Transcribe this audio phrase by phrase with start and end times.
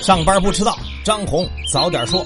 [0.00, 0.74] 上班不迟到，
[1.04, 2.24] 张红早点说。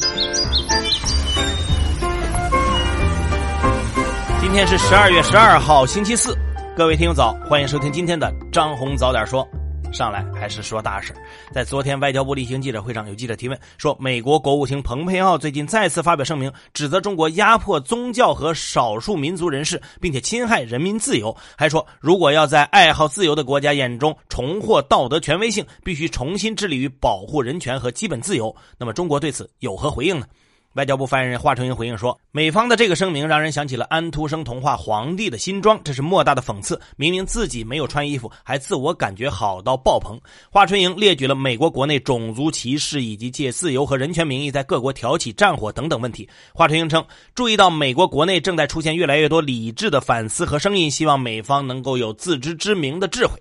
[4.40, 6.38] 今天是十二月十二号，星期四，
[6.76, 9.44] 各位听友早，欢迎收听今天的张红早点说。
[9.94, 11.14] 上来还是说大事
[11.52, 28.54] 在昨天外交部例行记者会上，有记者提问说，美国国务卿蓬佩奥最近再次发表声明，指责中国压迫宗教和少数民族人士，并且侵害人民自由，还说如果要在爱好自由的国家眼中重获道德权威性，必须重新致力于保护人权和基本自由。
[28.76, 30.26] 那么中国对此有何回应呢？
[30.74, 36.80] 外交部发言人华春莹回应说：“美方的这个声明让人想起了安徒生童话《皇帝的新装》，这是莫大的讽刺。
[36.96, 40.20] 明明自己没有穿衣服，还自我感觉好到爆棚。”
[40.50, 46.28] 华春莹列举了美国国内种族歧视以及借自由和人权名义在各国挑起战火等等问题。
[46.52, 47.04] 华春莹称，
[47.36, 53.40] 注意到美国国内正在出现越来越多理智的反思和声音，希望美方能够有自知之明的智慧。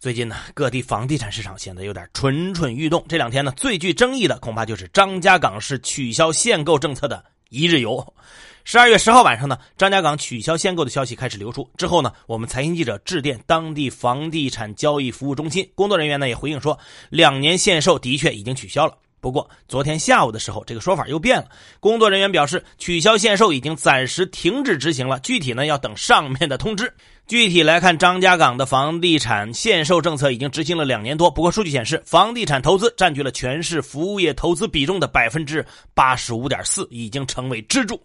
[0.00, 3.04] 最近呢，各地房地产市场显得有点蠢蠢欲动。
[3.08, 8.14] 这两天呢，最具争议的恐怕就是张家港市取消限购政策的一日游。
[8.62, 11.68] 十二月十号晚上呢，张家港取消限购的消息开始流出。
[11.76, 16.78] 之后呢，我们财经记者致电当地房地产交易服务中心，工作人员呢也回应说，
[17.10, 18.96] 两年限售的确已经取消了。
[19.20, 21.48] 不过昨天下午的时候，这个说法又变了。
[21.80, 26.94] 工作人员表示，取消限售已经暂时停止执行了，具体呢要等上面的通知。
[27.28, 31.30] 具体来看，张家港的房地产限售政策已经执行了两年多。
[31.30, 35.62] 不过，数据显示，房地产投资占据了全市服务业投资比重的百分之
[35.92, 38.00] 八十五点四，已经成为支柱。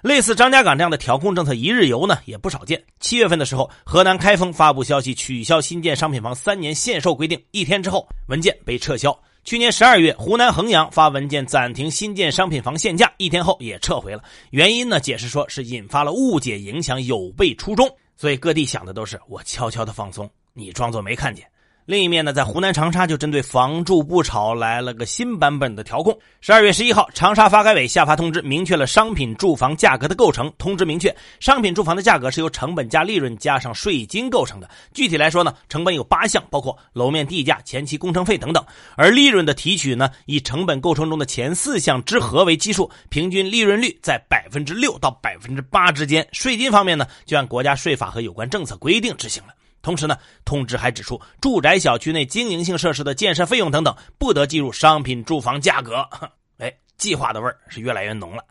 [0.00, 2.82] 类似张家港这样的调控政策，一日游呢也不少见。
[3.00, 9.14] 七月份的时候，河南开封发布消息取消新建商品房三年限售规定，一天之后文件被撤销。
[9.44, 14.24] 去年十二月，湖南衡阳发文件暂停新建商品房限价，一天后也撤回了。
[14.52, 17.86] 原因呢，解释说是引发了误解，影响有悖初衷。
[18.16, 21.50] 所以各地想的都是我悄悄的放松，你装作没看见。
[21.86, 26.18] 另一面呢，在湖南长沙就针对房住不炒来了个新版本的调控。
[26.40, 30.50] 十二月十一号，长沙发改委下发通知，明确了商品住房价格的构成。
[30.56, 34.70] 通知明确，商品住房的价格是由成本加利润加上税金构成的。
[34.94, 38.64] 具体来说呢，成本有八项，包括楼面地价、前期工程费等等。
[38.96, 46.26] 而利润的提取呢，以成本构成中的前四项之和为基数，平均利润率在百分之六到百分之八之间。
[46.32, 49.52] 税金方面呢，就按国家税法和有关政策规定执行了。
[49.84, 56.08] 同时呢，通知还指出，住宅小区内经营性设施的建设费用等等，不得计入商品住房价格。
[56.58, 58.42] 哎，计划的味儿是越来越浓了。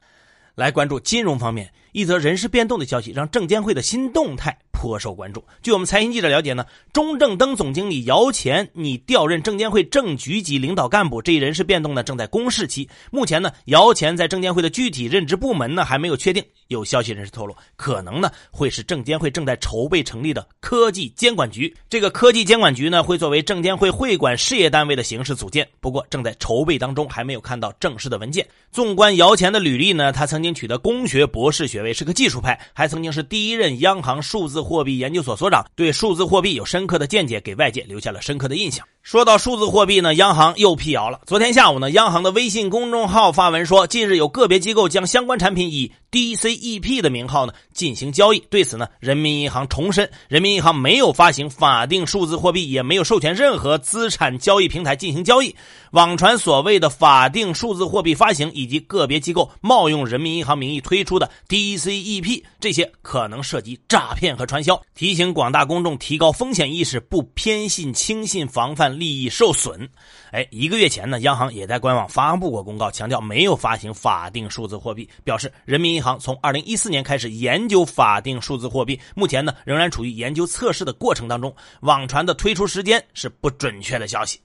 [0.54, 4.58] 来关注金融方面，一则人事变动的消息，让证监会的新动态。
[4.72, 5.42] 颇受关注。
[5.62, 12.90] 据我们财经记者了解呢，中证登总经理姚前拟调任证监会正局级领导干部，这一人事变动呢正在公示期。
[13.10, 16.44] 目前呢，姚前在证监会的具体任职部门呢还没有确定。
[16.68, 21.74] 有消息人士透露，可能呢会是证监会正在筹备成立的科技监管局。
[21.88, 28.46] 这个科技监管局呢会作为证监会会管事业单位的形式组建，不过正在筹备当中，还没有看到正式的文件。
[28.70, 38.88] 纵观姚前的履历呢，他曾经取得工学博士学位位，是个技术派，还曾经是第一任央行数字货币研究所所长，对数字货币有深刻的见解，给外界留下了深刻的印象。
[39.04, 41.20] 说到数字货币呢，央行又辟谣了。
[41.26, 48.40] 昨天下午呢，央行的微信公众号发文说，近日有个别机构将相关产品以 DCEP 的名号呢进行交易。
[48.50, 55.54] 对此呢，人民银行重申，人民银行没有发行法定数字货币，也没有授权任何资产交易平台进行交易。
[55.92, 64.82] 网传所谓的法定数字货币发行以及个别机构冒用人民银行名义推出的 DCEP，这些可能涉及诈骗和传销。
[64.96, 68.93] 提醒广大公众提高风险意识，不偏信轻信，防范。
[69.00, 69.88] 利益受损，
[70.32, 84.40] 哎，一个月前呢，央行也在官网发布过公告，强调没有发行法定数字货币，表示人民银行从二零一四年开始研究法定数字货币，目前呢仍然处于研究测试的过程当中，网传的推出时间是不准确的消息。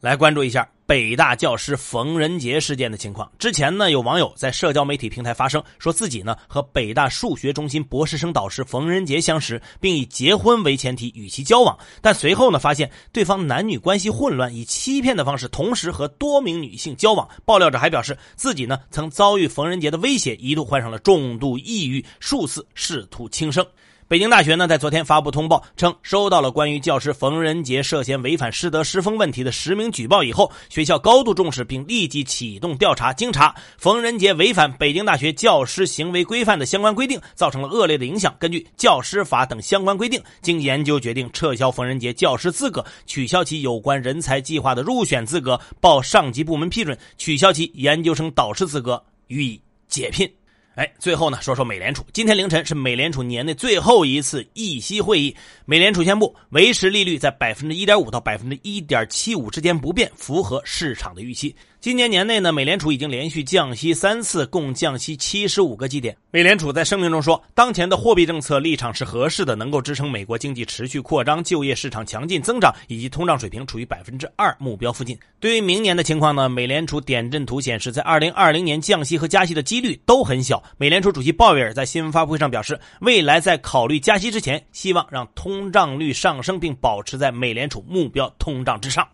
[0.00, 3.30] 来关注一下北大教师冯仁杰事件的情况。
[3.38, 11.78] 之前呢，有网友在社交媒体平台发声，说自己呢和北大数学中心博士生导师冯仁杰相识，并以结婚为前提与其交往。
[12.02, 17.28] 但随后呢，发现对方男女关系混乱，以欺骗的方式同时和多名女性交往。
[17.44, 23.64] 爆料者还表示，自己呢曾遭遇冯仁杰的威胁，一度患上了重度抑郁，数次试图轻生。
[24.10, 33.12] 北京大学呢，在昨天发布通报称，收到了关于教师冯仁杰涉嫌违反师德师风问题的实名举报以后，学校高度重视，并立即启动调查。
[33.12, 38.34] 经查，冯仁杰违反北京大学教师行为规范的相关规定，造成了恶劣的影响。
[38.40, 50.28] 根据教师法等相关规定，经研究决定撤销冯仁杰教师资格，取消其有关人才计划的入选资格，报上级部门批准，取消其研究生导师资格，予以解聘。
[50.76, 52.04] 哎，最后呢，说说美联储。
[52.12, 55.36] 今天凌晨是美联储年内最后一次议息会议，
[55.66, 61.54] 美联储宣布维持利率在百分之一点五到百分之一点七五之间不变，符合市场的预期。
[61.80, 66.14] 今年年内呢，美联储已经连续降息三次，共降息七十五个基点。
[66.30, 75.18] 美联储在声明中说，当前的货币政策立场是合适的，能够支撑美国经济持续扩张、就业市场强劲增长以及通胀水平处于百分之二目标附近。
[75.40, 80.62] 对于明年的情况呢，美联储点阵图显示，在二零二零年降息和加息的几率都很小。
[80.76, 89.08] 美联储主席鲍威尔在新闻发布会上表示，未来在考虑加息之前，希望让通胀率上升并保持在美联储目标通胀之上。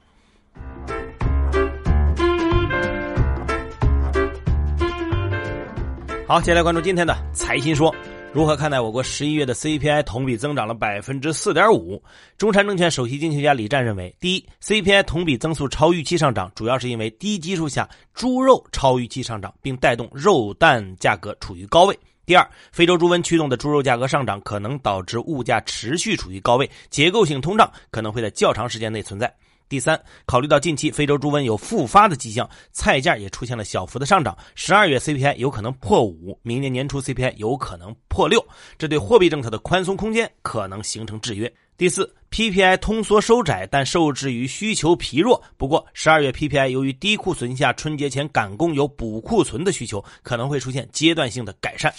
[6.29, 7.95] 好，接下来关注今天的财新说，
[8.33, 12.03] 如何看待我国十一月的 CPI 同比增长了百分之四点五？
[12.37, 21.97] 中山证券首席经济学家李湛认为，第一，CPI 同比增速超预期上涨，主要是因为低基数下猪肉超预期上涨，并带动肉蛋价格处于高位。
[22.27, 29.33] 第二，非洲猪瘟驱动的猪肉价格上涨，可能导致物价持续处于高位，结构性通胀可能会在较长时间内存在。
[29.69, 38.45] 第三，考虑到近期非洲猪瘟有复发的迹象，菜价也出现了小幅的上涨，十二月 CPI 有可能破五，明年年初 CPI 有可能破六，
[38.79, 41.53] 这对货币政策的宽松空间可能形成制约。
[41.77, 45.43] 第四，PPI 通缩收窄，但受制于需求疲弱。
[45.59, 51.93] 不过，十二月 PPI 由于低库存下春节前赶工有补库存的需求，可能会出现阶段性的改善。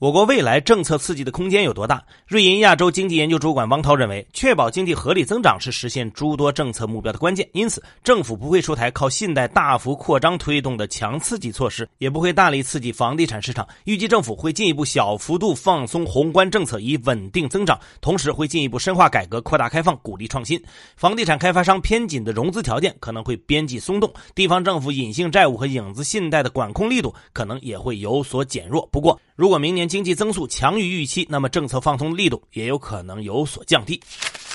[0.00, 2.02] 我国未来政策刺激的空间有多大？
[2.26, 7.46] 瑞银亚洲经济研究主管汪涛认为，确保经济合理增长是实现诸多政策目标的关键。
[7.52, 13.68] 因此，政府不会出台靠信贷大幅扩张推动的强刺激措施，也不会大力刺激房地产市场。
[13.84, 20.58] 预计政府会进一步小幅度放松宏观政策以稳定增长，同时会进一步深化改革、扩大开放、鼓励创新。
[20.96, 28.88] 房地产开发商偏紧的融资条件可能会边际松动，地方政府隐性债务和影子信贷的管控力度可能也会有所减弱。
[28.90, 34.00] 不过，如果明年经济增速强于预期，那么政策放松力度也有可能有所降低。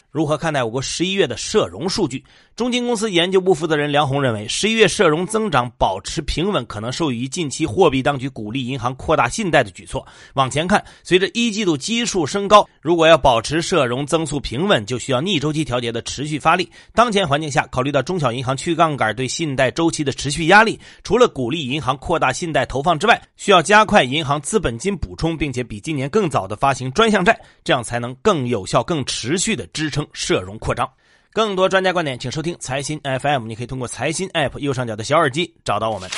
[0.09, 2.23] 如何看待我国十一月的社融数据？
[2.55, 10.07] 中金公司研究部负责人梁红认为，十一月社融增长保持平稳，可能受益于近期货币当局鼓励银行扩大信贷的举措。
[10.35, 16.71] 往前看，随着一季度基数升高，如果要保持社融增速平稳，就需要逆周期调节的持续发力。
[16.93, 30.89] 当前环境下，考虑到中小银行去杠杆对信贷周期的持续压力，除了鼓励银行扩大信贷投放之外，需要加快银行资本金补充，并且比今年更早的发行专项债，这样才能更有效、更持续的支撑社融扩张。
[31.35, 33.45] 更多专家观点，请收听财新 FM。
[33.45, 36.09] 你可以通过财新 App 右上角的小耳机找到我们。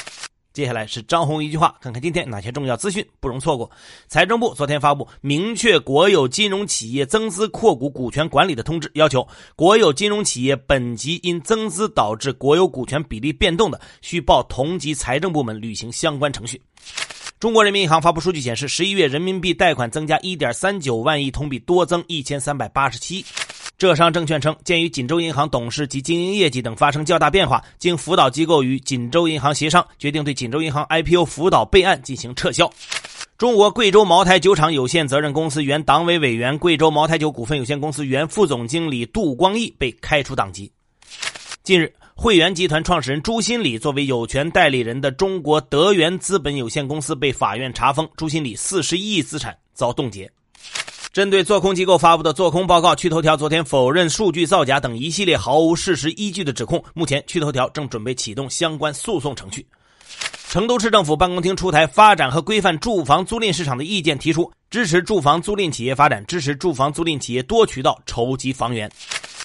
[0.54, 3.68] 接下来是张红一句话，看看今天哪些重要资讯不容错过。
[4.08, 16.62] 财政部昨天发布明确国有金融企业增资扩股股权管理的通知，要求国有金融企业本级因增资导致国有股权比例变动的，需报同级财政部门履行相关程序。
[17.40, 23.26] 中国人民银行发布数据显示，十一月人民币贷款增加一点三九万亿，同比多增一千三百八十七亿。
[23.78, 32.68] 浙商证券称，鉴于锦州银行董事及经营业绩等发生较大变化，经辅导机构与锦州银行协商，决定对锦州银行 IPO 辅导备案进行撤销。
[33.38, 40.72] 中国贵州茅台酒厂有限责任公司原党委委员、贵州茅台酒股份有限公司原副总经理杜光义被开除党籍。
[41.62, 50.28] 近日，汇源集团创始人朱新礼作为有权代理人的中国德源资本有限公司被法院查封，朱新礼四十一亿资产遭冻结。
[51.18, 56.84] 针对做空机构发布的做空报告，趣头条昨天否认数据造假等一系列毫无事实依据的指控。
[56.94, 59.66] 目前，趣头条正准备启动相关诉讼程序。
[60.48, 68.88] 成都市政府办公厅出台发展和规范住房租赁市场的意见，提出支持住房租赁企业发展，支持住房租赁企业多渠道筹集房源。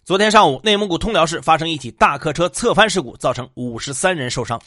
[0.05, 4.61] 昨天上午，内蒙古通辽市发生一起大客车侧翻事故，造成五十三人受伤。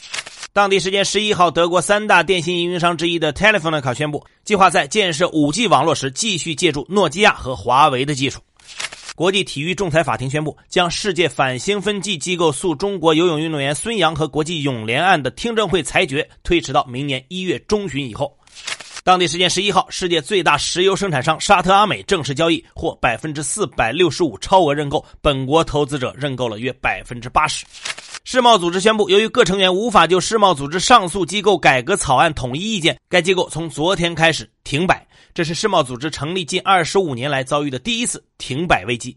[0.53, 8.39] 当地时间十一号，德国三大电信运营商之一的 Telefonica 宣布，计划在建设 5G 网络时继续借助诺基亚和华为的技术。
[9.13, 18.33] 国际体育仲裁法庭宣布，将世界反兴奋剂机构诉中国游泳运动员孙杨和国际泳联案的听证会裁决推迟到明年一月中旬以后。
[19.05, 27.67] 当地时间十一号，世界最大石油生产商沙特阿美正式交易，获百分之四百六十五超额认购，本国投资者认购了约百分之八十。
[28.23, 35.05] 世贸组织宣布，由于各成员无法就世贸组织上诉机构改革草案统一意见，该机构从昨天开始停摆。
[35.35, 39.15] 这是世贸组织成立近二十五年来遭遇的第一次停摆危机。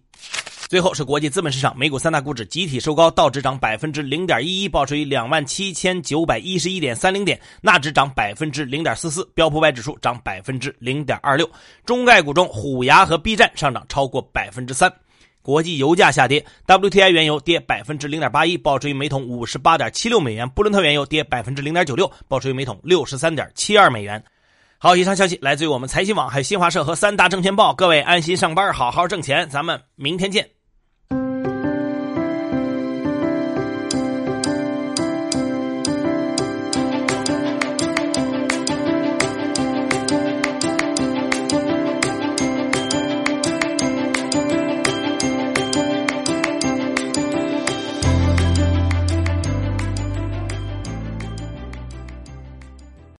[0.68, 11.50] 最后是国际资本市场，美股三大股指集体收高，道指涨百分之零点一一，报收于两万七千九百一十一点三零点；纳指涨百分之零点四四，标普百指数涨百分之零点二六。
[11.86, 14.92] 中概股中，虎牙和 B 站上涨超过百分之三。
[15.40, 24.22] 国际油价下跌，WTI 原油跌百分之零点八一，报收于每桶五十八点七六美元；布伦特原油跌百分之零点九六，报收于每桶六十三点七二美元。
[24.76, 27.72] 好，以上消息来自于我们财新网、还有新华社和三大证券报。
[27.72, 30.57] 各位安心上班，好好挣钱，咱们明天见。